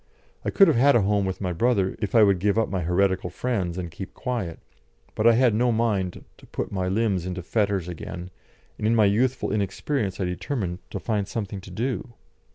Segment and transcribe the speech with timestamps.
[0.43, 2.81] I could have had a home with my brother if I would give up my
[2.81, 4.57] heretical friends and keep quiet,
[5.13, 8.31] but I had no mind to put my limbs into fetters again,
[8.79, 12.13] and in my youthful inexperience I determined to find something to do.